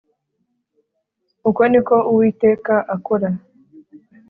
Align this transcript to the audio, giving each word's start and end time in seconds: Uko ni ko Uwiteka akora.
Uko 1.49 1.61
ni 1.71 1.79
ko 1.87 1.95
Uwiteka 2.11 2.73
akora. 2.95 3.29